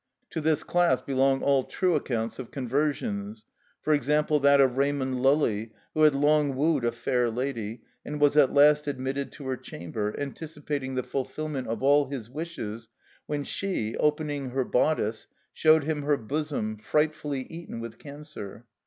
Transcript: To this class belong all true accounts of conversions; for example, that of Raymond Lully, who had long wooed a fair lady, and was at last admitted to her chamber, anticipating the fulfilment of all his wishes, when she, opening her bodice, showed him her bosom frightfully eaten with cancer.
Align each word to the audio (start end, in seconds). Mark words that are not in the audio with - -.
To 0.31 0.41
this 0.41 0.63
class 0.63 0.99
belong 0.99 1.43
all 1.43 1.63
true 1.63 1.93
accounts 1.95 2.39
of 2.39 2.49
conversions; 2.49 3.45
for 3.83 3.93
example, 3.93 4.39
that 4.39 4.59
of 4.59 4.75
Raymond 4.75 5.21
Lully, 5.21 5.73
who 5.93 6.01
had 6.01 6.15
long 6.15 6.55
wooed 6.55 6.83
a 6.83 6.91
fair 6.91 7.29
lady, 7.29 7.83
and 8.03 8.19
was 8.19 8.35
at 8.35 8.51
last 8.51 8.87
admitted 8.87 9.31
to 9.33 9.45
her 9.45 9.55
chamber, 9.57 10.15
anticipating 10.17 10.95
the 10.95 11.03
fulfilment 11.03 11.67
of 11.67 11.83
all 11.83 12.09
his 12.09 12.31
wishes, 12.31 12.89
when 13.27 13.43
she, 13.43 13.95
opening 13.97 14.49
her 14.49 14.65
bodice, 14.65 15.27
showed 15.53 15.83
him 15.83 16.01
her 16.01 16.17
bosom 16.17 16.77
frightfully 16.77 17.41
eaten 17.43 17.79
with 17.79 17.99
cancer. 17.99 18.65